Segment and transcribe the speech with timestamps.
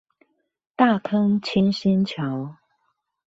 [0.75, 2.55] 大坑清新橋